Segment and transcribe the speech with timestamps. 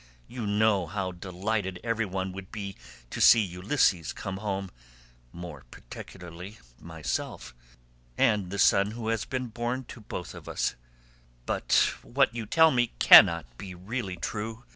[0.27, 2.75] You know how delighted every one would be
[3.11, 7.53] to see Ulysses come home—more particularly myself,
[8.17, 10.73] and the son who has been born to both of us;
[11.45, 14.63] but what you tell me cannot be really true.